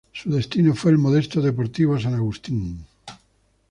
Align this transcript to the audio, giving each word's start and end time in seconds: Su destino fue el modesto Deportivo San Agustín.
Su 0.11 0.31
destino 0.31 0.73
fue 0.73 0.89
el 0.93 0.97
modesto 0.97 1.41
Deportivo 1.41 1.99
San 1.99 2.15
Agustín. 2.15 2.87